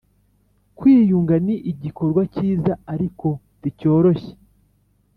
[0.77, 3.27] kwiyunga ni igikorwa cyiza ariko
[3.59, 4.33] nticyoroshye